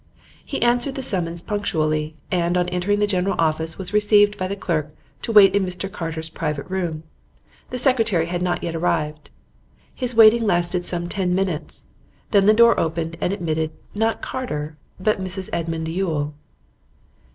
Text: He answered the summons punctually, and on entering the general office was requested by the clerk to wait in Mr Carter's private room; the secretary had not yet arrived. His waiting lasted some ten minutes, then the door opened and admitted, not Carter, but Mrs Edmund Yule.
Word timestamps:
He 0.43 0.63
answered 0.63 0.95
the 0.95 1.03
summons 1.03 1.43
punctually, 1.43 2.15
and 2.31 2.57
on 2.57 2.67
entering 2.69 2.97
the 2.97 3.05
general 3.05 3.35
office 3.37 3.77
was 3.77 3.93
requested 3.93 4.35
by 4.35 4.47
the 4.47 4.55
clerk 4.55 4.95
to 5.21 5.31
wait 5.31 5.55
in 5.55 5.63
Mr 5.63 5.91
Carter's 5.91 6.27
private 6.27 6.67
room; 6.71 7.03
the 7.69 7.77
secretary 7.77 8.25
had 8.25 8.41
not 8.41 8.63
yet 8.63 8.75
arrived. 8.75 9.29
His 9.93 10.15
waiting 10.15 10.41
lasted 10.47 10.87
some 10.87 11.07
ten 11.07 11.35
minutes, 11.35 11.85
then 12.31 12.47
the 12.47 12.53
door 12.55 12.79
opened 12.79 13.15
and 13.21 13.31
admitted, 13.31 13.73
not 13.93 14.23
Carter, 14.23 14.75
but 14.99 15.21
Mrs 15.21 15.51
Edmund 15.53 15.87
Yule. 15.87 16.33